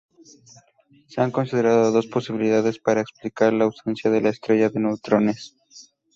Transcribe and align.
Se 1.09 1.21
han 1.21 1.29
considerado 1.29 1.91
dos 1.91 2.07
posibilidades 2.07 2.79
para 2.79 3.01
explicar 3.01 3.53
la 3.53 3.65
ausencia 3.65 4.09
de 4.09 4.21
la 4.21 4.29
estrella 4.29 4.67
de 4.71 4.79
neutrones. 4.79 5.55